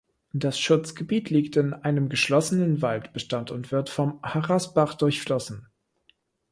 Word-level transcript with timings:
Das 0.33 0.57
Schutzgebiet 0.57 1.29
liegt 1.29 1.57
in 1.57 1.75
einem 1.75 2.09
geschlossenen 2.09 2.81
Waldbestand 2.81 3.51
und 3.51 3.71
wird 3.71 3.87
vom 3.91 4.19
Harrasbach 4.23 4.95
durchflossen. 4.95 5.67